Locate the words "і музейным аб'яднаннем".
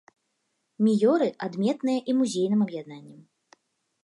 2.13-3.21